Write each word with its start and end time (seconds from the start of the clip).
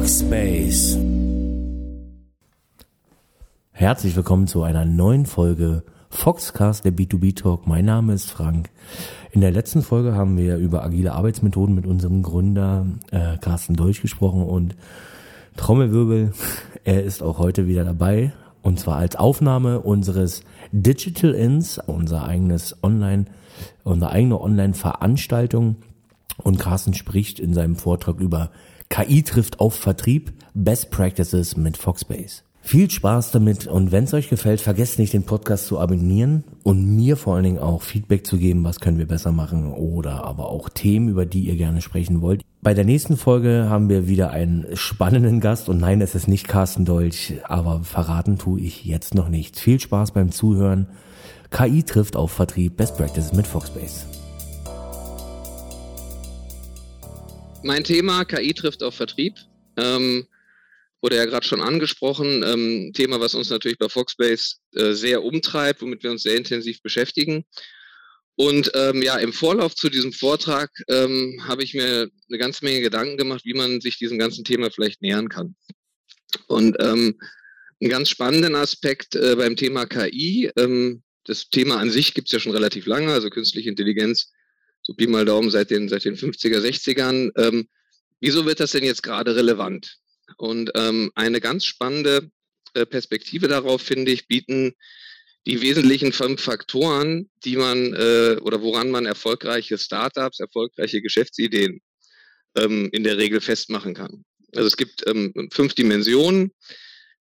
Foxbase. 0.00 0.98
Herzlich 3.70 4.16
willkommen 4.16 4.46
zu 4.46 4.62
einer 4.62 4.86
neuen 4.86 5.26
Folge 5.26 5.82
Foxcast, 6.08 6.86
der 6.86 6.94
B2B 6.94 7.36
Talk. 7.36 7.66
Mein 7.66 7.84
Name 7.84 8.14
ist 8.14 8.30
Frank. 8.30 8.70
In 9.30 9.42
der 9.42 9.50
letzten 9.50 9.82
Folge 9.82 10.14
haben 10.14 10.38
wir 10.38 10.56
über 10.56 10.82
agile 10.84 11.12
Arbeitsmethoden 11.12 11.74
mit 11.74 11.86
unserem 11.86 12.22
Gründer 12.22 12.86
äh, 13.10 13.36
Carsten 13.42 13.74
Deutsch 13.76 14.00
gesprochen 14.00 14.42
und 14.42 14.74
Trommelwirbel, 15.58 16.32
er 16.84 17.04
ist 17.04 17.22
auch 17.22 17.38
heute 17.38 17.66
wieder 17.66 17.84
dabei 17.84 18.32
und 18.62 18.80
zwar 18.80 18.96
als 18.96 19.16
Aufnahme 19.16 19.80
unseres 19.80 20.44
Digital 20.72 21.34
Ins, 21.34 21.78
unser 21.78 22.24
eigenes 22.24 22.74
Online, 22.82 23.26
unsere 23.84 24.12
eigene 24.12 24.40
Online-Veranstaltung. 24.40 25.76
Und 26.38 26.58
Carsten 26.58 26.94
spricht 26.94 27.38
in 27.38 27.52
seinem 27.52 27.76
Vortrag 27.76 28.18
über 28.18 28.50
KI 28.90 29.22
trifft 29.22 29.60
auf 29.60 29.76
Vertrieb, 29.76 30.32
Best 30.52 30.90
Practices 30.90 31.56
mit 31.56 31.76
Foxbase. 31.76 32.42
Viel 32.60 32.90
Spaß 32.90 33.30
damit 33.30 33.68
und 33.68 33.92
wenn 33.92 34.04
es 34.04 34.12
euch 34.12 34.28
gefällt, 34.28 34.60
vergesst 34.60 34.98
nicht 34.98 35.12
den 35.12 35.22
Podcast 35.22 35.66
zu 35.66 35.78
abonnieren 35.78 36.42
und 36.64 36.96
mir 36.96 37.16
vor 37.16 37.36
allen 37.36 37.44
Dingen 37.44 37.58
auch 37.60 37.82
Feedback 37.82 38.26
zu 38.26 38.36
geben, 38.36 38.64
was 38.64 38.80
können 38.80 38.98
wir 38.98 39.06
besser 39.06 39.30
machen 39.30 39.72
oder 39.72 40.24
aber 40.24 40.50
auch 40.50 40.68
Themen, 40.68 41.08
über 41.08 41.24
die 41.24 41.42
ihr 41.42 41.56
gerne 41.56 41.82
sprechen 41.82 42.20
wollt. 42.20 42.42
Bei 42.62 42.74
der 42.74 42.84
nächsten 42.84 43.16
Folge 43.16 43.68
haben 43.70 43.88
wir 43.88 44.08
wieder 44.08 44.32
einen 44.32 44.66
spannenden 44.74 45.38
Gast 45.38 45.68
und 45.68 45.78
nein, 45.78 46.00
es 46.00 46.16
ist 46.16 46.26
nicht 46.26 46.48
Carsten 46.48 46.84
Dolch, 46.84 47.34
aber 47.44 47.84
verraten 47.84 48.38
tue 48.38 48.60
ich 48.60 48.84
jetzt 48.84 49.14
noch 49.14 49.28
nicht. 49.28 49.58
Viel 49.58 49.78
Spaß 49.78 50.10
beim 50.10 50.32
Zuhören. 50.32 50.88
KI 51.50 51.84
trifft 51.84 52.16
auf 52.16 52.32
Vertrieb 52.32 52.76
Best 52.76 52.96
Practices 52.96 53.32
mit 53.32 53.46
Foxbase. 53.46 54.19
Mein 57.62 57.84
Thema 57.84 58.24
KI 58.24 58.54
trifft 58.54 58.82
auf 58.82 58.94
Vertrieb. 58.94 59.34
Ähm 59.76 60.26
wurde 61.02 61.16
ja 61.16 61.24
gerade 61.24 61.46
schon 61.46 61.60
angesprochen, 61.60 62.42
ähm, 62.44 62.92
Thema, 62.92 63.20
was 63.20 63.34
uns 63.34 63.50
natürlich 63.50 63.78
bei 63.78 63.88
Foxbase 63.88 64.56
äh, 64.74 64.92
sehr 64.92 65.22
umtreibt, 65.22 65.82
womit 65.82 66.02
wir 66.02 66.10
uns 66.10 66.22
sehr 66.22 66.36
intensiv 66.36 66.82
beschäftigen. 66.82 67.44
Und 68.36 68.70
ähm, 68.74 69.02
ja, 69.02 69.16
im 69.16 69.32
Vorlauf 69.32 69.74
zu 69.74 69.90
diesem 69.90 70.12
Vortrag 70.12 70.70
ähm, 70.88 71.42
habe 71.46 71.62
ich 71.62 71.74
mir 71.74 72.08
eine 72.28 72.38
ganze 72.38 72.64
Menge 72.64 72.80
Gedanken 72.80 73.16
gemacht, 73.16 73.44
wie 73.44 73.54
man 73.54 73.80
sich 73.80 73.98
diesem 73.98 74.18
ganzen 74.18 74.44
Thema 74.44 74.70
vielleicht 74.70 75.02
nähern 75.02 75.28
kann. 75.28 75.56
Und 76.46 76.76
ähm, 76.80 77.18
einen 77.80 77.90
ganz 77.90 78.08
spannenden 78.08 78.54
Aspekt 78.54 79.14
äh, 79.14 79.36
beim 79.36 79.56
Thema 79.56 79.86
KI, 79.86 80.50
ähm, 80.56 81.02
das 81.24 81.48
Thema 81.50 81.76
an 81.76 81.90
sich 81.90 82.14
gibt 82.14 82.28
es 82.28 82.32
ja 82.32 82.40
schon 82.40 82.52
relativ 82.52 82.86
lange, 82.86 83.12
also 83.12 83.28
künstliche 83.30 83.68
Intelligenz, 83.68 84.32
so 84.90 84.94
Pi 84.94 85.06
mal 85.06 85.24
Daumen 85.24 85.50
seit 85.50 85.70
den, 85.70 85.88
seit 85.88 86.04
den 86.04 86.16
50er, 86.16 86.58
60ern. 86.58 87.30
Ähm, 87.36 87.68
wieso 88.18 88.44
wird 88.44 88.58
das 88.58 88.72
denn 88.72 88.82
jetzt 88.82 89.04
gerade 89.04 89.36
relevant? 89.36 89.98
Und 90.36 90.72
ähm, 90.74 91.12
eine 91.14 91.40
ganz 91.40 91.64
spannende 91.64 92.28
äh, 92.74 92.86
Perspektive 92.86 93.46
darauf, 93.46 93.82
finde 93.82 94.10
ich, 94.10 94.26
bieten 94.26 94.72
die 95.46 95.62
wesentlichen 95.62 96.12
fünf 96.12 96.42
Faktoren, 96.42 97.30
die 97.44 97.56
man 97.56 97.94
äh, 97.94 98.36
oder 98.42 98.62
woran 98.62 98.90
man 98.90 99.06
erfolgreiche 99.06 99.78
Startups, 99.78 100.40
erfolgreiche 100.40 101.00
Geschäftsideen 101.00 101.80
ähm, 102.56 102.88
in 102.92 103.04
der 103.04 103.16
Regel 103.16 103.40
festmachen 103.40 103.94
kann. 103.94 104.24
Also 104.56 104.66
es 104.66 104.76
gibt 104.76 105.06
ähm, 105.06 105.32
fünf 105.52 105.74
Dimensionen, 105.74 106.50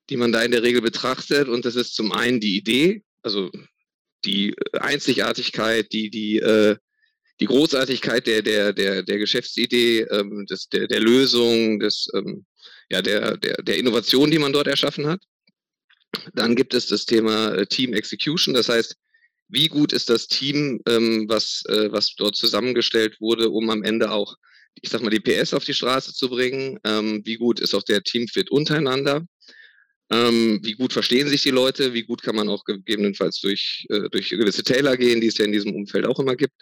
die 0.09 0.17
man 0.17 0.31
da 0.31 0.41
in 0.41 0.51
der 0.51 0.63
Regel 0.63 0.81
betrachtet 0.81 1.47
und 1.47 1.65
das 1.65 1.75
ist 1.75 1.93
zum 1.93 2.11
einen 2.11 2.39
die 2.39 2.57
Idee, 2.57 3.03
also 3.21 3.51
die 4.25 4.55
Einzigartigkeit, 4.73 5.93
die 5.93 6.09
die 6.09 6.39
äh, 6.39 6.75
die 7.39 7.45
Großartigkeit 7.45 8.27
der 8.27 8.41
der 8.41 8.73
der 8.73 9.03
der 9.03 9.17
Geschäftsidee, 9.17 10.01
ähm, 10.01 10.45
des, 10.45 10.69
der 10.69 10.87
der 10.87 10.99
Lösung, 10.99 11.79
des 11.79 12.07
ähm, 12.13 12.45
ja, 12.89 13.01
der, 13.01 13.37
der, 13.37 13.61
der 13.61 13.77
Innovation, 13.77 14.31
die 14.31 14.39
man 14.39 14.53
dort 14.53 14.67
erschaffen 14.67 15.07
hat. 15.07 15.21
Dann 16.33 16.55
gibt 16.55 16.73
es 16.73 16.87
das 16.87 17.05
Thema 17.05 17.53
äh, 17.53 17.67
Team 17.67 17.93
Execution, 17.93 18.53
das 18.53 18.69
heißt, 18.69 18.95
wie 19.47 19.67
gut 19.67 19.93
ist 19.93 20.09
das 20.09 20.27
Team, 20.27 20.79
ähm, 20.87 21.25
was, 21.27 21.63
äh, 21.69 21.91
was 21.91 22.15
dort 22.15 22.35
zusammengestellt 22.35 23.19
wurde, 23.19 23.49
um 23.49 23.69
am 23.69 23.83
Ende 23.83 24.11
auch, 24.11 24.35
ich 24.75 24.89
sag 24.89 25.01
mal, 25.01 25.09
die 25.09 25.19
PS 25.19 25.53
auf 25.53 25.65
die 25.65 25.73
Straße 25.73 26.13
zu 26.13 26.29
bringen? 26.29 26.79
Ähm, 26.83 27.21
wie 27.25 27.37
gut 27.37 27.59
ist 27.59 27.73
auch 27.73 27.83
der 27.83 28.03
Teamfit 28.03 28.51
untereinander? 28.51 29.25
Ähm, 30.11 30.59
wie 30.63 30.73
gut 30.73 30.93
verstehen 30.93 31.27
sich 31.27 31.43
die 31.43 31.49
Leute? 31.51 31.93
Wie 31.93 32.03
gut 32.03 32.21
kann 32.23 32.35
man 32.35 32.49
auch 32.49 32.63
gegebenenfalls 32.63 33.39
durch, 33.41 33.85
äh, 33.89 34.09
durch 34.09 34.29
gewisse 34.29 34.63
Taylor 34.63 34.97
gehen, 34.97 35.21
die 35.21 35.27
es 35.27 35.37
ja 35.37 35.45
in 35.45 35.51
diesem 35.51 35.75
Umfeld 35.75 36.05
auch 36.05 36.19
immer 36.19 36.35
gibt? 36.35 36.53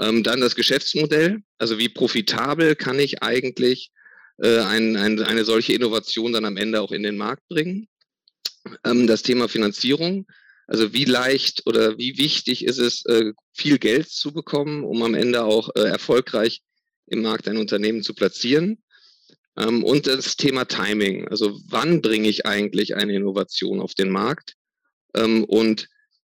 Ähm, 0.00 0.22
dann 0.22 0.40
das 0.40 0.54
Geschäftsmodell. 0.54 1.42
Also 1.58 1.78
wie 1.78 1.88
profitabel 1.88 2.76
kann 2.76 2.98
ich 2.98 3.22
eigentlich 3.22 3.90
äh, 4.38 4.58
ein, 4.60 4.96
ein, 4.96 5.22
eine 5.22 5.44
solche 5.44 5.72
Innovation 5.72 6.32
dann 6.32 6.44
am 6.44 6.56
Ende 6.56 6.80
auch 6.80 6.92
in 6.92 7.02
den 7.02 7.16
Markt 7.16 7.48
bringen. 7.48 7.88
Ähm, 8.84 9.06
das 9.06 9.22
Thema 9.22 9.48
Finanzierung, 9.48 10.26
also 10.66 10.92
wie 10.92 11.04
leicht 11.04 11.62
oder 11.66 11.96
wie 11.98 12.18
wichtig 12.18 12.64
ist 12.64 12.78
es, 12.78 13.04
äh, 13.06 13.32
viel 13.52 13.78
Geld 13.78 14.08
zu 14.08 14.32
bekommen, 14.32 14.84
um 14.84 15.02
am 15.02 15.14
Ende 15.14 15.44
auch 15.44 15.70
äh, 15.74 15.82
erfolgreich 15.82 16.62
im 17.06 17.22
Markt 17.22 17.48
ein 17.48 17.56
Unternehmen 17.56 18.02
zu 18.02 18.14
platzieren. 18.14 18.82
Ähm, 19.56 19.84
und 19.84 20.06
das 20.06 20.36
Thema 20.36 20.66
Timing, 20.66 21.28
also 21.28 21.58
wann 21.68 22.02
bringe 22.02 22.28
ich 22.28 22.46
eigentlich 22.46 22.96
eine 22.96 23.14
Innovation 23.14 23.80
auf 23.80 23.94
den 23.94 24.10
Markt? 24.10 24.54
Ähm, 25.14 25.44
und 25.44 25.88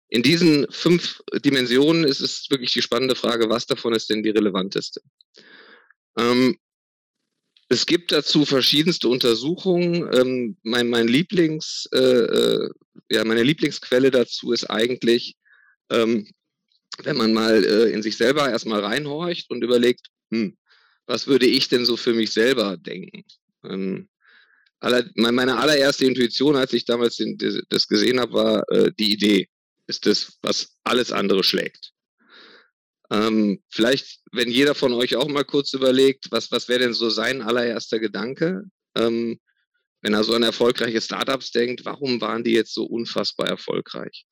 in 0.09 0.23
diesen 0.23 0.67
fünf 0.69 1.21
Dimensionen 1.43 2.03
ist 2.03 2.21
es 2.21 2.49
wirklich 2.49 2.73
die 2.73 2.81
spannende 2.81 3.15
Frage, 3.15 3.49
was 3.49 3.65
davon 3.65 3.93
ist 3.93 4.09
denn 4.09 4.23
die 4.23 4.29
relevanteste? 4.29 5.01
Ähm, 6.17 6.57
es 7.67 7.85
gibt 7.85 8.11
dazu 8.11 8.45
verschiedenste 8.45 9.07
Untersuchungen. 9.09 10.07
Ähm, 10.13 10.57
mein, 10.63 10.89
mein 10.89 11.07
Lieblings, 11.07 11.89
äh, 11.93 11.97
äh, 11.97 12.69
ja, 13.09 13.23
meine 13.25 13.43
Lieblingsquelle 13.43 14.11
dazu 14.11 14.51
ist 14.51 14.65
eigentlich, 14.65 15.35
ähm, 15.89 16.27
wenn 17.03 17.17
man 17.17 17.33
mal 17.33 17.63
äh, 17.63 17.91
in 17.91 18.03
sich 18.03 18.17
selber 18.17 18.49
erstmal 18.49 18.81
reinhorcht 18.81 19.49
und 19.49 19.63
überlegt, 19.63 20.07
hm, 20.31 20.55
was 21.07 21.27
würde 21.27 21.47
ich 21.47 21.67
denn 21.67 21.85
so 21.85 21.97
für 21.97 22.13
mich 22.13 22.31
selber 22.31 22.77
denken? 22.77 23.23
Ähm, 23.63 24.09
aller, 24.79 25.03
meine 25.15 25.57
allererste 25.57 26.05
Intuition, 26.05 26.55
als 26.55 26.73
ich 26.73 26.85
damals 26.85 27.17
den, 27.17 27.37
das 27.69 27.87
gesehen 27.87 28.19
habe, 28.19 28.33
war 28.33 28.69
äh, 28.71 28.91
die 28.97 29.11
Idee. 29.13 29.49
Ist 29.87 30.05
das, 30.05 30.37
was 30.41 30.77
alles 30.83 31.11
andere 31.11 31.43
schlägt. 31.43 31.91
Ähm, 33.11 33.61
vielleicht, 33.69 34.21
wenn 34.31 34.49
jeder 34.49 34.73
von 34.73 34.93
euch 34.93 35.15
auch 35.15 35.27
mal 35.27 35.45
kurz 35.45 35.73
überlegt, 35.73 36.25
was, 36.31 36.51
was 36.51 36.67
wäre 36.67 36.79
denn 36.79 36.93
so 36.93 37.09
sein 37.09 37.41
allererster 37.41 37.99
Gedanke, 37.99 38.63
ähm, 38.97 39.39
wenn 40.01 40.13
er 40.13 40.23
so 40.23 40.33
an 40.33 40.43
erfolgreiche 40.43 41.01
Startups 41.01 41.51
denkt, 41.51 41.85
warum 41.85 42.21
waren 42.21 42.43
die 42.43 42.53
jetzt 42.53 42.73
so 42.73 42.85
unfassbar 42.85 43.47
erfolgreich? 43.47 44.25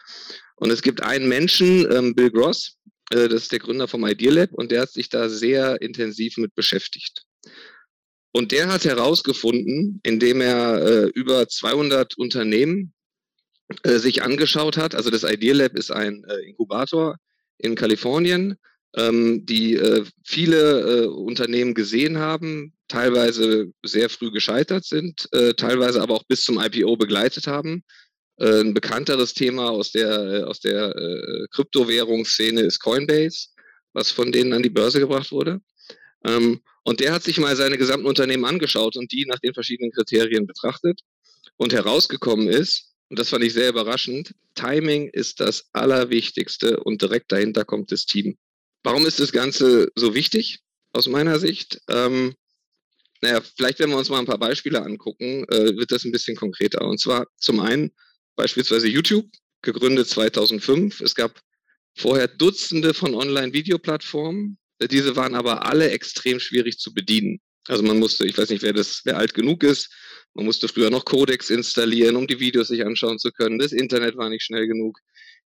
Und 0.55 0.71
es 0.71 0.81
gibt 0.81 1.01
einen 1.01 1.27
Menschen, 1.27 1.91
ähm, 1.91 2.15
Bill 2.15 2.31
Gross, 2.31 2.77
äh, 3.11 3.27
das 3.27 3.43
ist 3.43 3.51
der 3.51 3.59
Gründer 3.59 3.87
vom 3.87 4.05
Ideal 4.05 4.35
Lab, 4.35 4.53
und 4.53 4.71
der 4.71 4.81
hat 4.81 4.91
sich 4.91 5.09
da 5.09 5.29
sehr 5.29 5.81
intensiv 5.81 6.37
mit 6.37 6.53
beschäftigt. 6.55 7.23
Und 8.31 8.51
der 8.51 8.71
hat 8.71 8.85
herausgefunden, 8.85 9.99
indem 10.03 10.41
er 10.41 10.81
äh, 10.81 11.05
über 11.13 11.47
200 11.47 12.17
Unternehmen 12.17 12.93
äh, 13.83 13.97
sich 13.97 14.23
angeschaut 14.23 14.77
hat, 14.77 14.95
also 14.95 15.09
das 15.09 15.23
Ideal 15.23 15.57
Lab 15.57 15.73
ist 15.73 15.91
ein 15.91 16.23
äh, 16.25 16.49
Inkubator, 16.49 17.17
in 17.57 17.75
Kalifornien, 17.75 18.57
ähm, 18.95 19.45
die 19.45 19.75
äh, 19.75 20.05
viele 20.23 21.03
äh, 21.03 21.05
Unternehmen 21.07 21.73
gesehen 21.73 22.17
haben, 22.19 22.73
teilweise 22.87 23.71
sehr 23.83 24.09
früh 24.09 24.31
gescheitert 24.31 24.85
sind, 24.85 25.27
äh, 25.31 25.53
teilweise 25.53 26.01
aber 26.01 26.13
auch 26.13 26.25
bis 26.25 26.43
zum 26.43 26.59
IPO 26.59 26.97
begleitet 26.97 27.47
haben. 27.47 27.83
Ein 28.37 28.73
bekannteres 28.73 29.33
Thema 29.33 29.69
aus 29.69 29.91
der, 29.91 30.47
aus 30.47 30.59
der 30.59 30.95
äh, 30.95 31.45
Kryptowährungsszene 31.51 32.61
ist 32.61 32.79
Coinbase, 32.79 33.49
was 33.93 34.11
von 34.11 34.31
denen 34.31 34.53
an 34.53 34.63
die 34.63 34.71
Börse 34.71 34.99
gebracht 34.99 35.31
wurde. 35.31 35.61
Ähm, 36.25 36.61
und 36.83 36.99
der 36.99 37.13
hat 37.13 37.23
sich 37.23 37.39
mal 37.39 37.55
seine 37.55 37.77
gesamten 37.77 38.07
Unternehmen 38.07 38.45
angeschaut 38.45 38.97
und 38.97 39.11
die 39.11 39.25
nach 39.27 39.39
den 39.39 39.53
verschiedenen 39.53 39.91
Kriterien 39.91 40.47
betrachtet. 40.47 41.01
Und 41.57 41.73
herausgekommen 41.73 42.47
ist, 42.47 42.92
und 43.13 43.19
das 43.19 43.29
fand 43.29 43.43
ich 43.43 43.53
sehr 43.53 43.69
überraschend, 43.69 44.33
Timing 44.55 45.07
ist 45.07 45.39
das 45.39 45.69
Allerwichtigste 45.71 46.79
und 46.79 47.03
direkt 47.03 47.31
dahinter 47.31 47.63
kommt 47.63 47.91
das 47.91 48.07
Team. 48.07 48.39
Warum 48.81 49.05
ist 49.05 49.19
das 49.19 49.31
Ganze 49.31 49.91
so 49.93 50.15
wichtig 50.15 50.61
aus 50.93 51.07
meiner 51.07 51.37
Sicht? 51.37 51.79
Ähm, 51.89 52.33
naja, 53.21 53.39
vielleicht 53.55 53.77
wenn 53.77 53.91
wir 53.91 53.97
uns 53.97 54.09
mal 54.09 54.17
ein 54.17 54.25
paar 54.25 54.39
Beispiele 54.39 54.81
angucken, 54.81 55.47
äh, 55.49 55.77
wird 55.77 55.91
das 55.91 56.05
ein 56.05 56.11
bisschen 56.11 56.35
konkreter. 56.35 56.81
Und 56.87 56.99
zwar 56.99 57.27
zum 57.37 57.59
einen 57.59 57.91
beispielsweise 58.35 58.87
YouTube, 58.87 59.29
gegründet 59.61 60.07
2005. 60.07 60.99
Es 61.01 61.13
gab 61.13 61.39
vorher 61.95 62.27
Dutzende 62.27 62.95
von 62.95 63.13
Online-Videoplattformen. 63.13 64.57
Diese 64.89 65.15
waren 65.15 65.35
aber 65.35 65.67
alle 65.67 65.91
extrem 65.91 66.39
schwierig 66.39 66.79
zu 66.79 66.95
bedienen. 66.95 67.41
Also 67.67 67.83
man 67.83 67.99
musste, 67.99 68.25
ich 68.25 68.35
weiß 68.35 68.49
nicht, 68.49 68.63
wer 68.63 68.73
das, 68.73 69.01
wer 69.03 69.17
alt 69.17 69.35
genug 69.35 69.61
ist, 69.61 69.91
man 70.33 70.45
musste 70.45 70.67
früher 70.67 70.89
noch 70.89 71.05
Codex 71.05 71.49
installieren, 71.49 72.15
um 72.15 72.27
die 72.27 72.39
Videos 72.39 72.69
sich 72.69 72.85
anschauen 72.85 73.19
zu 73.19 73.31
können. 73.31 73.59
Das 73.59 73.71
Internet 73.71 74.17
war 74.17 74.29
nicht 74.29 74.43
schnell 74.43 74.67
genug, 74.67 74.99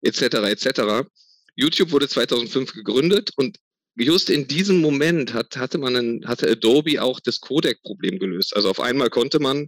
etc. 0.01 0.21
etc. 0.21 1.07
YouTube 1.55 1.91
wurde 1.91 2.07
2005 2.07 2.73
gegründet 2.73 3.31
und 3.35 3.57
just 3.95 4.29
in 4.29 4.47
diesem 4.47 4.81
Moment 4.81 5.33
hat, 5.33 5.57
hatte 5.57 5.77
man 5.77 5.95
einen, 5.95 6.27
hatte 6.27 6.49
Adobe 6.49 7.01
auch 7.01 7.19
das 7.19 7.39
Codec-Problem 7.39 8.19
gelöst. 8.19 8.55
Also 8.55 8.69
auf 8.69 8.79
einmal 8.79 9.09
konnte 9.09 9.39
man 9.39 9.67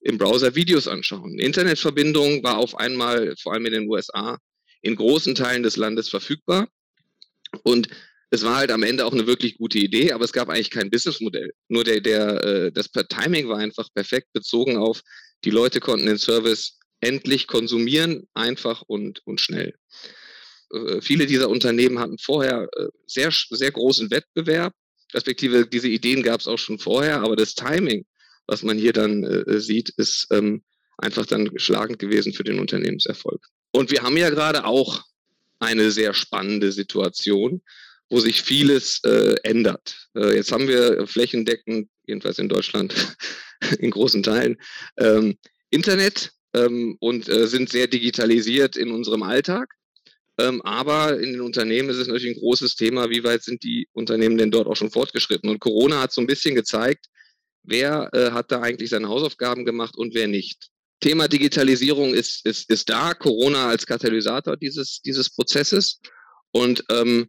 im 0.00 0.18
Browser 0.18 0.54
Videos 0.54 0.88
anschauen. 0.88 1.38
Internetverbindung 1.38 2.42
war 2.42 2.58
auf 2.58 2.76
einmal, 2.76 3.34
vor 3.36 3.52
allem 3.52 3.66
in 3.66 3.72
den 3.72 3.88
USA, 3.88 4.38
in 4.82 4.96
großen 4.96 5.34
Teilen 5.34 5.62
des 5.62 5.76
Landes 5.76 6.08
verfügbar. 6.08 6.68
Und 7.62 7.88
es 8.30 8.44
war 8.44 8.56
halt 8.56 8.70
am 8.70 8.84
Ende 8.84 9.04
auch 9.04 9.12
eine 9.12 9.26
wirklich 9.26 9.58
gute 9.58 9.78
Idee, 9.78 10.12
aber 10.12 10.24
es 10.24 10.32
gab 10.32 10.48
eigentlich 10.48 10.70
kein 10.70 10.90
Businessmodell. 10.90 11.52
Nur 11.68 11.84
der, 11.84 12.00
der, 12.00 12.44
äh, 12.44 12.72
das 12.72 12.90
Timing 12.90 13.48
war 13.48 13.58
einfach 13.58 13.88
perfekt 13.92 14.28
bezogen 14.32 14.76
auf, 14.76 15.02
die 15.44 15.50
Leute 15.50 15.80
konnten 15.80 16.06
den 16.06 16.18
Service 16.18 16.78
endlich 17.00 17.46
konsumieren, 17.46 18.28
einfach 18.34 18.82
und, 18.82 19.20
und 19.26 19.40
schnell. 19.40 19.74
Äh, 20.72 21.00
viele 21.00 21.26
dieser 21.26 21.48
Unternehmen 21.48 21.98
hatten 21.98 22.18
vorher 22.18 22.68
äh, 22.76 22.86
sehr, 23.06 23.30
sehr 23.32 23.72
großen 23.72 24.10
Wettbewerb, 24.10 24.74
respektive 25.12 25.66
diese 25.66 25.88
Ideen 25.88 26.22
gab 26.22 26.40
es 26.40 26.46
auch 26.46 26.58
schon 26.58 26.78
vorher, 26.78 27.22
aber 27.22 27.34
das 27.34 27.54
Timing, 27.54 28.06
was 28.46 28.62
man 28.62 28.78
hier 28.78 28.92
dann 28.92 29.44
sieht, 29.60 29.90
ist 29.90 30.26
ähm, 30.30 30.62
einfach 30.98 31.26
dann 31.26 31.50
schlagend 31.56 31.98
gewesen 31.98 32.32
für 32.32 32.44
den 32.44 32.58
Unternehmenserfolg. 32.58 33.44
Und 33.72 33.90
wir 33.90 34.02
haben 34.02 34.16
ja 34.16 34.30
gerade 34.30 34.64
auch 34.64 35.04
eine 35.60 35.90
sehr 35.90 36.14
spannende 36.14 36.72
Situation, 36.72 37.62
wo 38.10 38.18
sich 38.20 38.42
vieles 38.42 39.00
äh, 39.04 39.36
ändert. 39.44 40.08
Äh, 40.16 40.34
jetzt 40.34 40.52
haben 40.52 40.68
wir 40.68 41.06
flächendeckend, 41.06 41.88
jedenfalls 42.06 42.38
in 42.38 42.48
Deutschland, 42.48 43.16
in 43.78 43.90
großen 43.90 44.22
Teilen, 44.22 44.56
ähm, 44.98 45.36
Internet 45.70 46.32
ähm, 46.54 46.96
und 47.00 47.28
äh, 47.28 47.46
sind 47.46 47.70
sehr 47.70 47.86
digitalisiert 47.86 48.76
in 48.76 48.90
unserem 48.90 49.22
Alltag. 49.22 49.72
Ähm, 50.38 50.60
aber 50.62 51.20
in 51.20 51.32
den 51.32 51.40
Unternehmen 51.40 51.90
ist 51.90 51.98
es 51.98 52.08
natürlich 52.08 52.36
ein 52.36 52.40
großes 52.40 52.74
Thema, 52.74 53.10
wie 53.10 53.22
weit 53.24 53.42
sind 53.42 53.62
die 53.62 53.88
Unternehmen 53.92 54.38
denn 54.38 54.50
dort 54.50 54.66
auch 54.66 54.76
schon 54.76 54.90
fortgeschritten. 54.90 55.48
Und 55.48 55.60
Corona 55.60 56.00
hat 56.00 56.12
so 56.12 56.20
ein 56.20 56.26
bisschen 56.26 56.54
gezeigt, 56.54 57.06
wer 57.62 58.08
äh, 58.12 58.30
hat 58.32 58.50
da 58.50 58.60
eigentlich 58.60 58.90
seine 58.90 59.08
Hausaufgaben 59.08 59.64
gemacht 59.64 59.96
und 59.96 60.14
wer 60.14 60.26
nicht. 60.26 60.68
Thema 61.00 61.28
Digitalisierung 61.28 62.14
ist, 62.14 62.44
ist, 62.44 62.70
ist 62.70 62.88
da, 62.88 63.14
Corona 63.14 63.68
als 63.68 63.86
Katalysator 63.86 64.56
dieses, 64.56 65.00
dieses 65.02 65.30
Prozesses. 65.30 66.00
Und 66.52 66.84
ähm, 66.90 67.28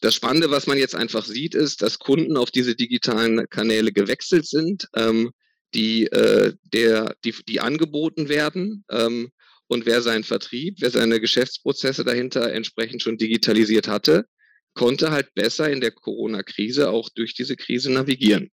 das 0.00 0.14
Spannende, 0.14 0.50
was 0.50 0.66
man 0.66 0.78
jetzt 0.78 0.94
einfach 0.94 1.24
sieht, 1.24 1.54
ist, 1.54 1.82
dass 1.82 1.98
Kunden 1.98 2.36
auf 2.36 2.50
diese 2.50 2.74
digitalen 2.74 3.48
Kanäle 3.48 3.92
gewechselt 3.92 4.46
sind, 4.46 4.88
ähm, 4.94 5.30
die, 5.74 6.06
äh, 6.06 6.54
der, 6.72 7.14
die, 7.24 7.34
die 7.48 7.60
angeboten 7.60 8.28
werden. 8.28 8.84
Ähm, 8.90 9.30
und 9.66 9.86
wer 9.86 10.02
seinen 10.02 10.24
Vertrieb, 10.24 10.76
wer 10.80 10.90
seine 10.90 11.20
Geschäftsprozesse 11.20 12.04
dahinter 12.04 12.52
entsprechend 12.52 13.02
schon 13.02 13.18
digitalisiert 13.18 13.86
hatte, 13.86 14.26
konnte 14.74 15.10
halt 15.10 15.32
besser 15.34 15.70
in 15.70 15.80
der 15.80 15.92
Corona-Krise 15.92 16.90
auch 16.90 17.08
durch 17.10 17.34
diese 17.34 17.56
Krise 17.56 17.90
navigieren. 17.90 18.50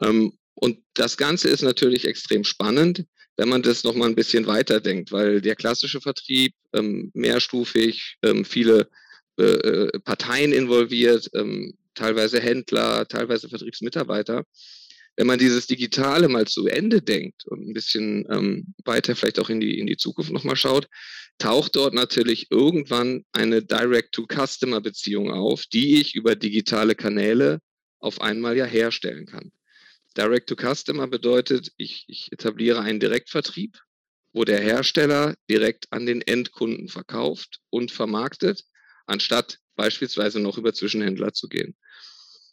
Ähm, 0.00 0.32
und 0.54 0.78
das 0.94 1.16
Ganze 1.16 1.48
ist 1.48 1.62
natürlich 1.62 2.06
extrem 2.06 2.44
spannend, 2.44 3.04
wenn 3.36 3.48
man 3.48 3.62
das 3.62 3.84
nochmal 3.84 4.08
ein 4.08 4.14
bisschen 4.14 4.46
weiterdenkt, 4.46 5.12
weil 5.12 5.40
der 5.40 5.56
klassische 5.56 6.00
Vertrieb 6.00 6.54
ähm, 6.74 7.10
mehrstufig, 7.14 8.16
ähm, 8.22 8.44
viele 8.44 8.90
äh, 9.42 9.98
Parteien 10.00 10.52
involviert, 10.52 11.30
ähm, 11.34 11.74
teilweise 11.94 12.40
Händler, 12.40 13.06
teilweise 13.06 13.48
Vertriebsmitarbeiter. 13.48 14.44
Wenn 15.16 15.26
man 15.26 15.38
dieses 15.38 15.66
Digitale 15.66 16.28
mal 16.28 16.46
zu 16.46 16.66
Ende 16.66 17.02
denkt 17.02 17.44
und 17.46 17.68
ein 17.68 17.74
bisschen 17.74 18.26
ähm, 18.30 18.74
weiter 18.84 19.14
vielleicht 19.14 19.38
auch 19.38 19.50
in 19.50 19.60
die, 19.60 19.78
in 19.78 19.86
die 19.86 19.96
Zukunft 19.96 20.32
nochmal 20.32 20.56
schaut, 20.56 20.88
taucht 21.38 21.76
dort 21.76 21.94
natürlich 21.94 22.50
irgendwann 22.50 23.24
eine 23.32 23.62
Direct-to-Customer-Beziehung 23.62 25.30
auf, 25.30 25.66
die 25.66 26.00
ich 26.00 26.14
über 26.14 26.36
digitale 26.36 26.94
Kanäle 26.94 27.60
auf 27.98 28.20
einmal 28.20 28.56
ja 28.56 28.64
herstellen 28.64 29.26
kann. 29.26 29.52
Direct-to-Customer 30.16 31.06
bedeutet, 31.06 31.72
ich, 31.76 32.04
ich 32.08 32.32
etabliere 32.32 32.80
einen 32.80 33.00
Direktvertrieb, 33.00 33.78
wo 34.32 34.44
der 34.44 34.60
Hersteller 34.60 35.34
direkt 35.48 35.92
an 35.92 36.06
den 36.06 36.22
Endkunden 36.22 36.88
verkauft 36.88 37.60
und 37.70 37.90
vermarktet 37.90 38.64
anstatt 39.10 39.58
beispielsweise 39.76 40.40
noch 40.40 40.58
über 40.58 40.72
Zwischenhändler 40.72 41.32
zu 41.32 41.48
gehen. 41.48 41.76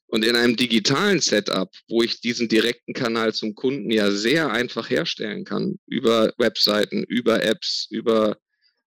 Und 0.08 0.24
in 0.24 0.36
einem 0.36 0.56
digitalen 0.56 1.20
Setup, 1.20 1.70
wo 1.90 2.02
ich 2.02 2.22
diesen 2.22 2.48
direkten 2.48 2.94
Kanal 2.94 3.34
zum 3.34 3.56
Kunden 3.56 3.92
ja 3.92 4.10
sehr 4.10 4.52
einfach 4.52 4.90
herstellen 4.90 5.44
kann, 5.44 5.80
über 5.86 6.34
Webseiten, 6.38 7.04
über 7.04 7.44
Apps, 7.44 7.88
über 7.90 8.38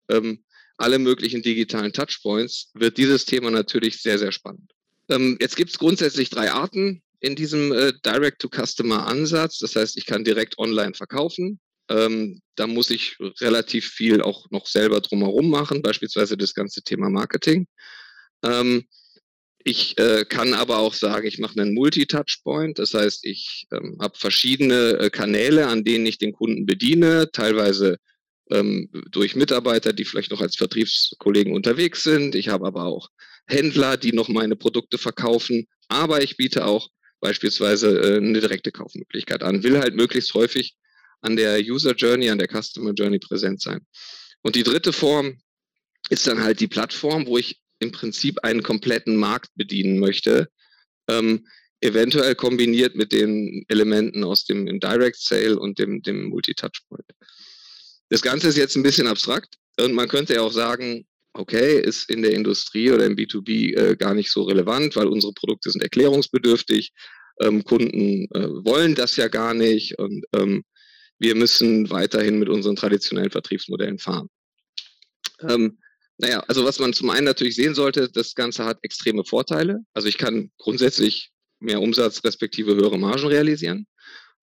ähm, 0.08 0.44
alle 0.78 0.98
möglichen 0.98 1.42
digitalen 1.42 1.92
Touchpoints, 1.92 2.70
wird 2.72 2.96
dieses 2.96 3.26
Thema 3.26 3.50
natürlich 3.50 4.00
sehr, 4.00 4.18
sehr 4.18 4.32
spannend. 4.32 4.72
Ähm, 5.10 5.36
jetzt 5.40 5.56
gibt 5.56 5.70
es 5.70 5.78
grundsätzlich 5.78 6.30
drei 6.30 6.50
Arten 6.52 7.02
in 7.20 7.36
diesem 7.36 7.70
äh, 7.72 7.92
Direct-to-Customer-Ansatz. 8.04 9.58
Das 9.58 9.76
heißt, 9.76 9.98
ich 9.98 10.06
kann 10.06 10.24
direkt 10.24 10.58
online 10.58 10.94
verkaufen. 10.94 11.60
Ähm, 11.90 12.40
da 12.54 12.66
muss 12.66 12.88
ich 12.90 13.16
relativ 13.40 13.88
viel 13.88 14.22
auch 14.22 14.50
noch 14.50 14.66
selber 14.66 15.00
drumherum 15.00 15.50
machen, 15.50 15.82
beispielsweise 15.82 16.36
das 16.36 16.54
ganze 16.54 16.82
Thema 16.82 17.10
Marketing. 17.10 17.66
Ähm, 18.44 18.84
ich 19.62 19.98
äh, 19.98 20.24
kann 20.24 20.54
aber 20.54 20.78
auch 20.78 20.94
sagen, 20.94 21.26
ich 21.26 21.38
mache 21.38 21.60
einen 21.60 21.74
Multi-Touchpoint. 21.74 22.78
Das 22.78 22.94
heißt, 22.94 23.26
ich 23.26 23.66
ähm, 23.72 23.98
habe 24.00 24.16
verschiedene 24.16 24.98
äh, 24.98 25.10
Kanäle, 25.10 25.66
an 25.66 25.84
denen 25.84 26.06
ich 26.06 26.16
den 26.16 26.32
Kunden 26.32 26.64
bediene, 26.64 27.30
teilweise 27.32 27.98
ähm, 28.50 28.88
durch 29.10 29.36
Mitarbeiter, 29.36 29.92
die 29.92 30.06
vielleicht 30.06 30.30
noch 30.30 30.40
als 30.40 30.56
Vertriebskollegen 30.56 31.52
unterwegs 31.52 32.02
sind. 32.02 32.34
Ich 32.34 32.48
habe 32.48 32.66
aber 32.66 32.84
auch 32.84 33.10
Händler, 33.46 33.96
die 33.96 34.12
noch 34.12 34.28
meine 34.28 34.56
Produkte 34.56 34.96
verkaufen. 34.96 35.66
Aber 35.88 36.22
ich 36.22 36.36
biete 36.36 36.64
auch 36.64 36.88
beispielsweise 37.20 37.98
äh, 37.98 38.16
eine 38.16 38.40
direkte 38.40 38.72
Kaufmöglichkeit 38.72 39.42
an. 39.42 39.62
Will 39.62 39.78
halt 39.78 39.94
möglichst 39.94 40.32
häufig 40.32 40.76
an 41.20 41.36
der 41.36 41.60
User 41.60 41.94
Journey, 41.94 42.30
an 42.30 42.38
der 42.38 42.48
Customer 42.48 42.92
Journey 42.92 43.18
präsent 43.18 43.60
sein. 43.60 43.80
Und 44.42 44.56
die 44.56 44.62
dritte 44.62 44.92
Form 44.92 45.40
ist 46.08 46.26
dann 46.26 46.42
halt 46.42 46.60
die 46.60 46.68
Plattform, 46.68 47.26
wo 47.26 47.38
ich 47.38 47.60
im 47.78 47.92
Prinzip 47.92 48.42
einen 48.42 48.62
kompletten 48.62 49.16
Markt 49.16 49.50
bedienen 49.54 49.98
möchte, 49.98 50.48
ähm, 51.08 51.46
eventuell 51.80 52.34
kombiniert 52.34 52.94
mit 52.94 53.12
den 53.12 53.64
Elementen 53.68 54.22
aus 54.24 54.44
dem 54.44 54.80
Direct 54.80 55.18
Sale 55.18 55.58
und 55.58 55.78
dem, 55.78 56.02
dem 56.02 56.24
Multi-Touchpoint. 56.24 57.06
Das 58.10 58.22
Ganze 58.22 58.48
ist 58.48 58.56
jetzt 58.56 58.76
ein 58.76 58.82
bisschen 58.82 59.06
abstrakt 59.06 59.56
und 59.78 59.94
man 59.94 60.08
könnte 60.08 60.34
ja 60.34 60.42
auch 60.42 60.52
sagen, 60.52 61.06
okay, 61.32 61.80
ist 61.80 62.10
in 62.10 62.22
der 62.22 62.32
Industrie 62.32 62.90
oder 62.90 63.06
im 63.06 63.16
B2B 63.16 63.76
äh, 63.76 63.96
gar 63.96 64.14
nicht 64.14 64.30
so 64.30 64.42
relevant, 64.42 64.96
weil 64.96 65.06
unsere 65.06 65.32
Produkte 65.32 65.70
sind 65.70 65.82
erklärungsbedürftig, 65.82 66.92
ähm, 67.40 67.64
Kunden 67.64 68.26
äh, 68.34 68.48
wollen 68.64 68.94
das 68.94 69.16
ja 69.16 69.28
gar 69.28 69.54
nicht 69.54 69.98
und 69.98 70.24
ähm, 70.34 70.64
wir 71.20 71.36
müssen 71.36 71.90
weiterhin 71.90 72.38
mit 72.38 72.48
unseren 72.48 72.76
traditionellen 72.76 73.30
Vertriebsmodellen 73.30 73.98
fahren. 73.98 74.28
Ähm, 75.48 75.78
naja, 76.18 76.40
also 76.48 76.64
was 76.64 76.78
man 76.78 76.92
zum 76.92 77.10
einen 77.10 77.24
natürlich 77.24 77.54
sehen 77.54 77.74
sollte, 77.74 78.10
das 78.10 78.34
Ganze 78.34 78.64
hat 78.64 78.78
extreme 78.82 79.24
Vorteile. 79.24 79.80
Also 79.94 80.08
ich 80.08 80.18
kann 80.18 80.50
grundsätzlich 80.58 81.30
mehr 81.60 81.80
Umsatz 81.80 82.24
respektive 82.24 82.74
höhere 82.74 82.98
Margen 82.98 83.26
realisieren. 83.26 83.86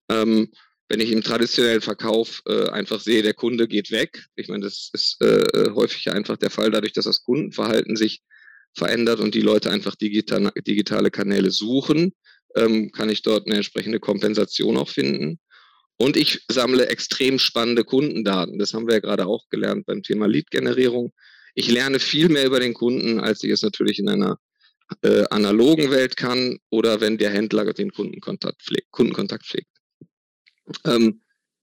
Ähm, 0.08 0.48
wenn 0.88 1.00
ich 1.00 1.12
im 1.12 1.22
traditionellen 1.22 1.82
Verkauf 1.82 2.42
äh, 2.46 2.68
einfach 2.70 3.00
sehe, 3.00 3.22
der 3.22 3.34
Kunde 3.34 3.68
geht 3.68 3.90
weg, 3.90 4.24
ich 4.36 4.48
meine, 4.48 4.64
das 4.64 4.90
ist 4.92 5.20
äh, 5.20 5.70
häufig 5.74 6.10
einfach 6.10 6.36
der 6.36 6.50
Fall, 6.50 6.70
dadurch, 6.70 6.92
dass 6.92 7.04
das 7.04 7.22
Kundenverhalten 7.22 7.96
sich 7.96 8.22
verändert 8.74 9.20
und 9.20 9.34
die 9.34 9.42
Leute 9.42 9.70
einfach 9.70 9.96
digital, 9.96 10.50
digitale 10.66 11.10
Kanäle 11.10 11.50
suchen, 11.50 12.14
ähm, 12.56 12.90
kann 12.92 13.10
ich 13.10 13.22
dort 13.22 13.46
eine 13.46 13.56
entsprechende 13.56 14.00
Kompensation 14.00 14.76
auch 14.76 14.88
finden. 14.88 15.38
Und 15.98 16.16
ich 16.16 16.44
sammle 16.48 16.88
extrem 16.88 17.38
spannende 17.38 17.84
Kundendaten. 17.84 18.58
Das 18.58 18.72
haben 18.72 18.86
wir 18.86 18.94
ja 18.94 19.00
gerade 19.00 19.26
auch 19.26 19.48
gelernt 19.50 19.84
beim 19.86 20.02
Thema 20.02 20.26
Lead-Generierung. 20.26 21.12
Ich 21.54 21.70
lerne 21.70 21.98
viel 21.98 22.28
mehr 22.28 22.46
über 22.46 22.60
den 22.60 22.72
Kunden, 22.72 23.18
als 23.18 23.42
ich 23.42 23.50
es 23.50 23.62
natürlich 23.62 23.98
in 23.98 24.08
einer 24.08 24.38
äh, 25.02 25.24
analogen 25.30 25.90
Welt 25.90 26.16
kann 26.16 26.58
oder 26.70 27.00
wenn 27.00 27.18
der 27.18 27.30
Händler 27.30 27.72
den 27.72 27.90
Kundenkontakt 27.90 28.62
pflegt. 28.62 28.90
Kundenkontakt 28.92 29.44
pflegt. 29.44 29.70
Ähm, 30.84 31.20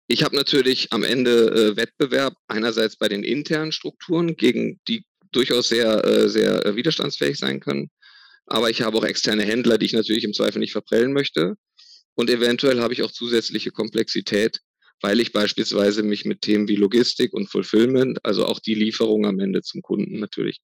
ich 0.07 0.23
habe 0.23 0.35
natürlich 0.35 0.91
am 0.91 1.03
Ende 1.03 1.47
äh, 1.47 1.77
Wettbewerb 1.77 2.35
einerseits 2.47 2.97
bei 2.97 3.07
den 3.07 3.23
internen 3.23 3.71
Strukturen, 3.71 4.35
gegen 4.35 4.79
die 4.87 5.05
durchaus 5.31 5.69
sehr, 5.69 6.05
äh, 6.05 6.29
sehr 6.29 6.65
äh, 6.65 6.75
widerstandsfähig 6.75 7.39
sein 7.39 7.59
können. 7.59 7.89
Aber 8.45 8.69
ich 8.69 8.81
habe 8.81 8.97
auch 8.97 9.03
externe 9.03 9.43
Händler, 9.43 9.77
die 9.77 9.87
ich 9.87 9.93
natürlich 9.93 10.23
im 10.23 10.33
Zweifel 10.33 10.59
nicht 10.59 10.73
verprellen 10.73 11.13
möchte. 11.13 11.55
Und 12.15 12.29
eventuell 12.29 12.81
habe 12.81 12.93
ich 12.93 13.03
auch 13.03 13.11
zusätzliche 13.11 13.71
Komplexität, 13.71 14.61
weil 15.01 15.19
ich 15.19 15.33
beispielsweise 15.33 16.03
mich 16.03 16.25
mit 16.25 16.41
Themen 16.41 16.67
wie 16.67 16.77
Logistik 16.77 17.33
und 17.33 17.49
Fulfillment, 17.51 18.19
also 18.23 18.45
auch 18.45 18.59
die 18.59 18.75
Lieferung 18.75 19.25
am 19.25 19.39
Ende 19.39 19.61
zum 19.61 19.81
Kunden 19.81 20.19
natürlich, 20.19 20.61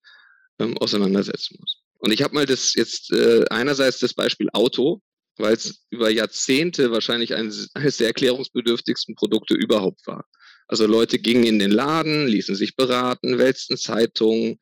ähm, 0.60 0.77
auseinandersetzen 0.77 1.58
muss. 1.60 1.81
Und 2.00 2.12
ich 2.12 2.24
habe 2.24 2.34
mal 2.34 2.46
das 2.46 2.74
jetzt 2.74 3.12
äh, 3.12 3.46
einerseits 3.50 4.00
das 4.00 4.13
Beispiel 4.13 4.50
Auto, 4.53 5.01
weil 5.38 5.53
es 5.53 5.86
über 5.89 6.10
Jahrzehnte 6.10 6.91
wahrscheinlich 6.91 7.36
eines, 7.36 7.72
der 7.74 8.08
erklärungsbedürftigsten 8.08 9.15
Produkte 9.15 9.53
überhaupt 9.53 10.05
war. 10.08 10.25
Also 10.67 10.88
Leute 10.88 11.20
gingen 11.20 11.43
in 11.43 11.60
den 11.60 11.72
Laden, 11.72 12.27
ließen 12.27 12.55
sich 12.55 12.75
beraten, 12.75 13.38
wälzten 13.38 13.77
Zeitungen, 13.77 14.58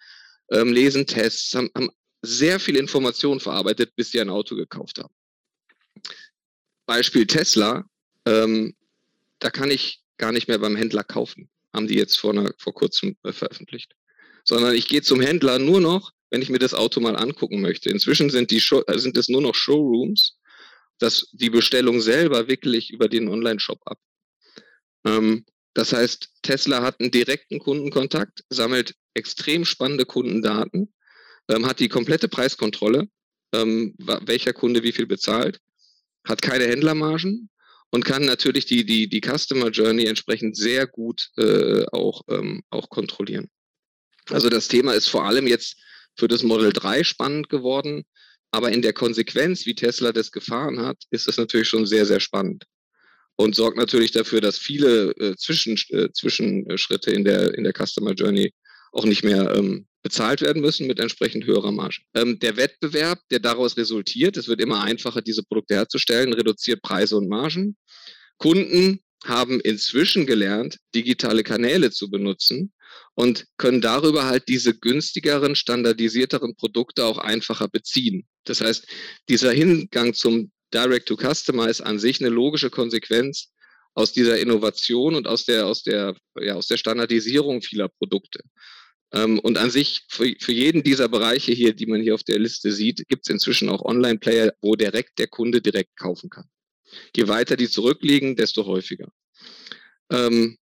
ähm, 0.52 0.74
lesen 0.74 1.06
Tests, 1.06 1.54
haben, 1.54 1.70
haben 1.76 1.90
sehr 2.22 2.60
viel 2.60 2.76
Information 2.76 3.40
verarbeitet, 3.40 3.96
bis 3.96 4.12
sie 4.12 4.20
ein 4.20 4.30
Auto 4.30 4.56
gekauft 4.56 5.00
haben. 5.00 5.14
Beispiel 6.90 7.28
Tesla, 7.28 7.86
ähm, 8.26 8.74
da 9.38 9.52
kann 9.52 9.70
ich 9.70 10.02
gar 10.18 10.32
nicht 10.32 10.48
mehr 10.48 10.58
beim 10.58 10.76
Händler 10.76 11.04
kaufen, 11.04 11.48
haben 11.72 11.88
die 11.88 11.94
jetzt 11.94 12.18
vor, 12.18 12.32
einer, 12.32 12.52
vor 12.58 12.74
kurzem 12.74 13.16
äh, 13.22 13.32
veröffentlicht. 13.32 13.94
Sondern 14.44 14.74
ich 14.74 14.88
gehe 14.88 15.04
zum 15.04 15.22
Händler 15.22 15.60
nur 15.60 15.82
noch, 15.82 16.14
wenn 16.32 16.42
ich 16.42 16.50
mir 16.50 16.58
das 16.58 16.74
Auto 16.74 17.00
mal 17.00 17.16
angucken 17.16 17.62
möchte. 17.62 17.92
Inzwischen 17.92 18.32
sind, 18.32 18.50
die 18.50 18.60
Show, 18.60 18.82
äh, 18.88 18.98
sind 18.98 19.18
es 19.18 19.30
nur 19.30 19.42
noch 19.42 19.54
Showrooms, 19.54 20.40
dass 20.98 21.30
die 21.32 21.52
Bestellung 21.52 22.02
selber 22.02 22.48
wirklich 22.48 22.90
über 22.90 23.08
den 23.08 23.30
Online-Shop 23.30 23.80
ab. 23.86 24.00
Ähm, 25.06 25.46
das 25.76 25.94
heißt, 25.94 26.42
Tesla 26.42 26.82
hat 26.82 27.00
einen 27.00 27.12
direkten 27.12 27.60
Kundenkontakt, 27.60 28.44
sammelt 28.50 28.96
extrem 29.14 29.64
spannende 29.64 30.06
Kundendaten, 30.06 30.92
ähm, 31.50 31.68
hat 31.68 31.80
die 31.80 31.88
komplette 31.88 32.28
Preiskontrolle, 32.28 33.08
ähm, 33.54 33.94
welcher 34.00 34.54
Kunde 34.54 34.82
wie 34.82 34.92
viel 34.92 35.06
bezahlt, 35.06 35.60
hat 36.28 36.42
keine 36.42 36.66
Händlermargen 36.66 37.50
und 37.92 38.06
kann 38.06 38.26
natürlich 38.26 38.66
die, 38.66 38.86
die, 38.86 39.08
die 39.08 39.22
Customer 39.22 39.70
Journey 39.70 40.06
entsprechend 40.06 40.56
sehr 40.56 40.88
gut 40.88 41.30
äh, 41.38 41.86
auch, 41.92 42.22
ähm, 42.30 42.62
auch 42.70 42.90
kontrollieren. 42.90 43.50
Also 44.30 44.50
das 44.50 44.68
Thema 44.68 44.94
ist 44.94 45.08
vor 45.08 45.26
allem 45.26 45.48
jetzt 45.48 45.78
für 46.16 46.28
das 46.28 46.44
Model 46.44 46.72
3 46.72 47.04
spannend 47.04 47.50
geworden, 47.50 48.04
aber 48.52 48.72
in 48.72 48.82
der 48.82 48.94
Konsequenz, 48.94 49.66
wie 49.66 49.76
Tesla 49.76 50.12
das 50.12 50.32
gefahren 50.32 50.82
hat, 50.82 50.98
ist 51.12 51.28
es 51.28 51.38
natürlich 51.38 51.68
schon 51.70 51.86
sehr, 51.86 52.06
sehr 52.06 52.20
spannend 52.20 52.66
und 53.40 53.56
sorgt 53.56 53.78
natürlich 53.78 54.12
dafür, 54.12 54.42
dass 54.42 54.58
viele 54.58 55.12
äh, 55.12 55.36
Zwischen, 55.38 55.78
äh, 55.90 56.12
Zwischenschritte 56.12 57.12
in 57.12 57.24
der, 57.24 57.54
in 57.56 57.64
der 57.64 57.74
Customer 57.74 58.12
Journey 58.12 58.54
auch 58.92 59.06
nicht 59.06 59.24
mehr 59.24 59.56
ähm, 59.56 59.88
bezahlt 60.02 60.42
werden 60.42 60.62
müssen 60.62 60.88
mit 60.88 61.00
entsprechend 61.00 61.46
höherer 61.46 61.72
Marge. 61.72 62.00
Ähm, 62.14 62.40
der 62.40 62.58
Wettbewerb, 62.58 63.20
der 63.32 63.40
daraus 63.40 63.78
resultiert, 63.78 64.38
es 64.38 64.48
wird 64.48 64.62
immer 64.62 64.82
einfacher, 64.82 65.22
diese 65.22 65.44
Produkte 65.44 65.76
herzustellen, 65.76 66.34
reduziert 66.34 66.82
Preise 66.82 67.18
und 67.18 67.28
Margen. 67.28 67.76
Kunden 68.38 69.00
haben 69.26 69.60
inzwischen 69.60 70.26
gelernt, 70.26 70.78
digitale 70.96 71.44
Kanäle 71.44 71.92
zu 71.92 72.10
benutzen 72.10 72.72
und 73.16 73.46
können 73.58 73.82
darüber 73.82 74.26
halt 74.26 74.48
diese 74.48 74.74
günstigeren, 74.74 75.56
standardisierteren 75.56 76.56
Produkte 76.56 77.04
auch 77.04 77.18
einfacher 77.18 77.68
beziehen. 77.68 78.26
Das 78.46 78.62
heißt, 78.62 78.88
dieser 79.28 79.52
Hingang 79.52 80.14
zum 80.14 80.52
Direct-to-Customer 80.74 81.68
ist 81.68 81.82
an 81.82 82.00
sich 82.00 82.22
eine 82.22 82.30
logische 82.30 82.70
Konsequenz 82.70 83.52
aus 83.94 84.14
dieser 84.14 84.40
Innovation 84.40 85.16
und 85.16 85.28
aus 85.28 85.46
der, 85.46 85.66
aus 85.66 85.84
der, 85.84 86.16
ja, 86.40 86.56
aus 86.56 86.68
der 86.68 86.78
Standardisierung 86.78 87.62
vieler 87.62 87.90
Produkte. 87.90 88.40
Ähm, 89.12 89.40
und 89.40 89.58
an 89.58 89.72
sich, 89.72 90.06
für, 90.10 90.34
für 90.40 90.52
jeden 90.52 90.84
dieser 90.84 91.10
Bereiche 91.10 91.52
hier, 91.52 91.74
die 91.74 91.88
man 91.88 92.02
hier 92.02 92.14
auf 92.14 92.24
der 92.24 92.40
Liste 92.40 92.72
sieht, 92.72 93.08
gibt 93.08 93.26
es 93.28 93.34
inzwischen 93.34 93.70
auch 93.70 93.84
Online-Player, 93.84 94.54
wo 94.62 94.76
direkt 94.76 95.18
der 95.20 95.28
Kunde 95.28 95.62
direkt 95.62 95.96
kaufen 95.98 96.30
kann. 96.30 96.46
Je 97.16 97.28
weiter 97.28 97.56
die 97.56 97.70
zurückliegen, 97.70 98.36
desto 98.36 98.66
häufiger. 98.66 99.12
Ähm, 100.12 100.58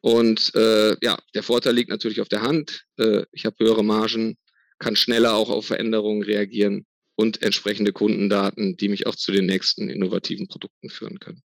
und 0.00 0.52
äh, 0.56 0.96
ja, 1.00 1.18
der 1.34 1.42
Vorteil 1.42 1.74
liegt 1.74 1.90
natürlich 1.90 2.20
auf 2.20 2.28
der 2.28 2.42
Hand. 2.42 2.84
Äh, 2.98 3.24
ich 3.30 3.46
habe 3.46 3.56
höhere 3.60 3.84
Margen, 3.84 4.36
kann 4.78 4.96
schneller 4.96 5.34
auch 5.34 5.48
auf 5.48 5.66
Veränderungen 5.66 6.22
reagieren 6.22 6.86
und 7.14 7.42
entsprechende 7.42 7.92
Kundendaten, 7.92 8.76
die 8.76 8.88
mich 8.88 9.06
auch 9.06 9.14
zu 9.14 9.30
den 9.30 9.46
nächsten 9.46 9.88
innovativen 9.88 10.48
Produkten 10.48 10.90
führen 10.90 11.20
können. 11.20 11.42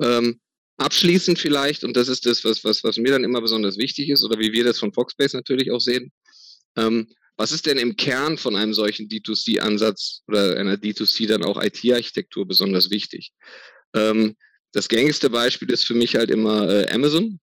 Ähm, 0.00 0.40
Abschließend 0.78 1.38
vielleicht, 1.38 1.84
und 1.84 1.96
das 1.96 2.08
ist 2.08 2.26
das, 2.26 2.44
was, 2.44 2.62
was, 2.62 2.84
was 2.84 2.98
mir 2.98 3.12
dann 3.12 3.24
immer 3.24 3.40
besonders 3.40 3.78
wichtig 3.78 4.10
ist, 4.10 4.22
oder 4.22 4.38
wie 4.38 4.52
wir 4.52 4.64
das 4.64 4.78
von 4.78 4.92
Foxbase 4.92 5.36
natürlich 5.36 5.70
auch 5.70 5.80
sehen, 5.80 6.12
ähm, 6.76 7.08
was 7.36 7.52
ist 7.52 7.66
denn 7.66 7.78
im 7.78 7.96
Kern 7.96 8.38
von 8.38 8.56
einem 8.56 8.72
solchen 8.72 9.08
D2C-Ansatz 9.08 10.22
oder 10.26 10.56
einer 10.56 10.76
D2C 10.76 11.26
dann 11.26 11.44
auch 11.44 11.62
IT-Architektur 11.62 12.46
besonders 12.46 12.90
wichtig? 12.90 13.32
Ähm, 13.94 14.36
das 14.72 14.88
gängigste 14.88 15.30
Beispiel 15.30 15.70
ist 15.70 15.84
für 15.84 15.94
mich 15.94 16.16
halt 16.16 16.30
immer 16.30 16.68
äh, 16.68 16.90
Amazon, 16.92 17.40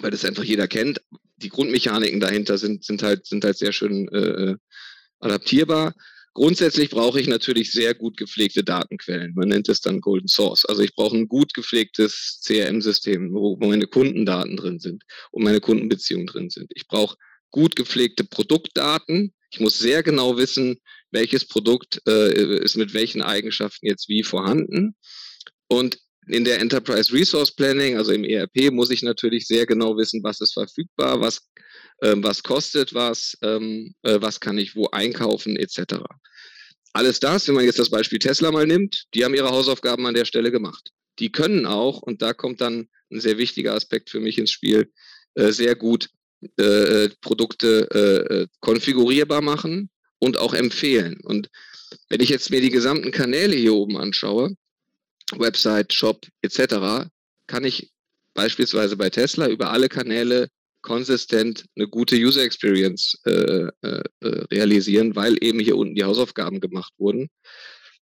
weil 0.00 0.10
das 0.10 0.24
einfach 0.24 0.44
jeder 0.44 0.68
kennt. 0.68 1.02
Die 1.36 1.48
Grundmechaniken 1.48 2.20
dahinter 2.20 2.58
sind, 2.58 2.84
sind, 2.84 3.02
halt, 3.02 3.26
sind 3.26 3.44
halt 3.44 3.56
sehr 3.56 3.72
schön 3.72 4.08
äh, 4.08 4.18
äh 4.52 4.56
adaptierbar. 5.20 5.94
Grundsätzlich 6.34 6.90
brauche 6.90 7.20
ich 7.20 7.28
natürlich 7.28 7.70
sehr 7.70 7.94
gut 7.94 8.16
gepflegte 8.16 8.64
Datenquellen. 8.64 9.34
Man 9.36 9.48
nennt 9.48 9.68
es 9.68 9.80
dann 9.80 10.00
Golden 10.00 10.26
Source. 10.26 10.64
Also 10.64 10.82
ich 10.82 10.92
brauche 10.92 11.16
ein 11.16 11.28
gut 11.28 11.54
gepflegtes 11.54 12.40
CRM-System, 12.44 13.32
wo, 13.32 13.56
meine 13.56 13.86
Kundendaten 13.86 14.56
drin 14.56 14.80
sind 14.80 15.04
und 15.30 15.44
meine 15.44 15.60
Kundenbeziehungen 15.60 16.26
drin 16.26 16.50
sind. 16.50 16.72
Ich 16.74 16.88
brauche 16.88 17.16
gut 17.50 17.76
gepflegte 17.76 18.24
Produktdaten. 18.24 19.32
Ich 19.50 19.60
muss 19.60 19.78
sehr 19.78 20.02
genau 20.02 20.36
wissen, 20.36 20.80
welches 21.12 21.46
Produkt 21.46 22.02
äh, 22.08 22.58
ist 22.58 22.76
mit 22.76 22.94
welchen 22.94 23.22
Eigenschaften 23.22 23.86
jetzt 23.86 24.08
wie 24.08 24.24
vorhanden. 24.24 24.96
Und 25.68 25.98
in 26.26 26.44
der 26.44 26.60
Enterprise 26.60 27.12
Resource 27.12 27.54
Planning, 27.54 27.96
also 27.96 28.10
im 28.10 28.24
ERP, 28.24 28.72
muss 28.72 28.90
ich 28.90 29.04
natürlich 29.04 29.46
sehr 29.46 29.66
genau 29.66 29.96
wissen, 29.96 30.24
was 30.24 30.40
ist 30.40 30.54
verfügbar, 30.54 31.20
was 31.20 31.48
was 32.00 32.42
kostet 32.42 32.94
was, 32.94 33.36
ähm, 33.42 33.94
äh, 34.02 34.20
was 34.20 34.40
kann 34.40 34.58
ich 34.58 34.74
wo 34.76 34.88
einkaufen, 34.88 35.56
etc. 35.56 35.96
Alles 36.92 37.20
das, 37.20 37.48
wenn 37.48 37.54
man 37.54 37.64
jetzt 37.64 37.78
das 37.78 37.90
Beispiel 37.90 38.18
Tesla 38.18 38.50
mal 38.52 38.66
nimmt, 38.66 39.04
die 39.14 39.24
haben 39.24 39.34
ihre 39.34 39.50
Hausaufgaben 39.50 40.06
an 40.06 40.14
der 40.14 40.24
Stelle 40.24 40.50
gemacht. 40.50 40.90
Die 41.18 41.32
können 41.32 41.66
auch, 41.66 42.02
und 42.02 42.22
da 42.22 42.32
kommt 42.32 42.60
dann 42.60 42.88
ein 43.10 43.20
sehr 43.20 43.38
wichtiger 43.38 43.74
Aspekt 43.74 44.10
für 44.10 44.20
mich 44.20 44.38
ins 44.38 44.50
Spiel, 44.50 44.92
äh, 45.34 45.52
sehr 45.52 45.74
gut 45.74 46.08
äh, 46.58 47.08
Produkte 47.22 48.48
konfigurierbar 48.60 49.40
machen 49.40 49.88
und 50.18 50.36
auch 50.36 50.52
empfehlen. 50.52 51.18
Und 51.22 51.48
wenn 52.08 52.20
ich 52.20 52.28
jetzt 52.28 52.50
mir 52.50 52.60
die 52.60 52.70
gesamten 52.70 53.12
Kanäle 53.12 53.56
hier 53.56 53.74
oben 53.74 53.96
anschaue, 53.96 54.54
Website, 55.32 55.94
Shop 55.94 56.26
etc., 56.42 57.08
kann 57.46 57.64
ich 57.64 57.92
beispielsweise 58.34 58.96
bei 58.96 59.10
Tesla 59.10 59.48
über 59.48 59.70
alle 59.70 59.88
Kanäle 59.88 60.48
konsistent 60.84 61.64
eine 61.76 61.88
gute 61.88 62.14
User 62.14 62.42
Experience 62.42 63.18
äh, 63.24 63.68
äh, 63.82 64.02
äh, 64.20 64.28
realisieren, 64.52 65.16
weil 65.16 65.42
eben 65.42 65.58
hier 65.58 65.76
unten 65.76 65.94
die 65.94 66.04
Hausaufgaben 66.04 66.60
gemacht 66.60 66.92
wurden. 66.98 67.30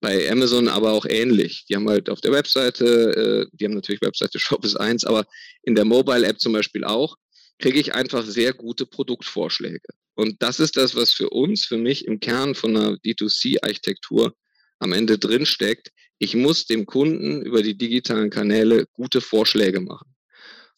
Bei 0.00 0.30
Amazon 0.30 0.68
aber 0.68 0.92
auch 0.92 1.06
ähnlich. 1.08 1.64
Die 1.68 1.76
haben 1.76 1.88
halt 1.88 2.10
auf 2.10 2.20
der 2.20 2.32
Webseite, 2.32 2.84
äh, 2.84 3.56
die 3.56 3.64
haben 3.64 3.74
natürlich 3.74 4.02
Webseite 4.02 4.38
Shop 4.40 4.64
ist 4.64 4.76
eins, 4.76 5.04
aber 5.04 5.24
in 5.62 5.76
der 5.76 5.84
Mobile 5.84 6.26
App 6.26 6.40
zum 6.40 6.52
Beispiel 6.52 6.84
auch, 6.84 7.16
kriege 7.60 7.78
ich 7.78 7.94
einfach 7.94 8.26
sehr 8.26 8.52
gute 8.52 8.86
Produktvorschläge. 8.86 9.88
Und 10.16 10.42
das 10.42 10.58
ist 10.58 10.76
das, 10.76 10.96
was 10.96 11.12
für 11.12 11.30
uns, 11.30 11.64
für 11.64 11.78
mich 11.78 12.06
im 12.06 12.18
Kern 12.18 12.56
von 12.56 12.76
einer 12.76 12.96
D2C-Architektur 12.96 14.34
am 14.80 14.92
Ende 14.92 15.16
drinsteckt. 15.16 15.90
Ich 16.18 16.34
muss 16.34 16.66
dem 16.66 16.86
Kunden 16.86 17.42
über 17.42 17.62
die 17.62 17.78
digitalen 17.78 18.30
Kanäle 18.30 18.86
gute 18.92 19.20
Vorschläge 19.20 19.80
machen. 19.80 20.13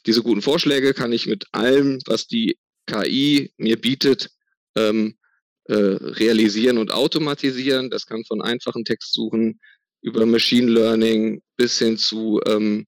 Diese 0.06 0.22
guten 0.22 0.42
Vorschläge 0.42 0.94
kann 0.94 1.12
ich 1.12 1.26
mit 1.26 1.46
allem, 1.52 1.98
was 2.06 2.26
die 2.26 2.56
KI 2.86 3.52
mir 3.56 3.80
bietet, 3.80 4.30
ähm, 4.76 5.16
äh, 5.64 5.74
realisieren 5.74 6.78
und 6.78 6.92
automatisieren. 6.92 7.90
Das 7.90 8.06
kann 8.06 8.24
von 8.24 8.40
einfachen 8.40 8.84
Textsuchen 8.84 9.58
über 10.02 10.24
Machine 10.24 10.70
Learning 10.70 11.42
bis 11.56 11.78
hin 11.78 11.98
zu 11.98 12.40
ähm, 12.46 12.86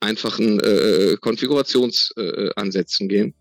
einfachen 0.00 0.58
äh, 0.60 1.16
Konfigurationsansätzen 1.20 3.06
äh, 3.06 3.08
gehen. 3.08 3.34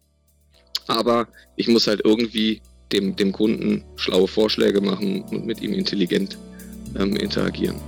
Aber 0.85 1.27
ich 1.55 1.67
muss 1.67 1.87
halt 1.87 2.01
irgendwie 2.05 2.61
dem, 2.91 3.15
dem 3.15 3.31
Kunden 3.31 3.83
schlaue 3.95 4.27
Vorschläge 4.27 4.79
machen 4.79 5.23
und 5.23 5.45
mit 5.45 5.61
ihm 5.61 5.73
intelligent 5.73 6.37
ähm, 6.95 7.15
interagieren. 7.15 7.81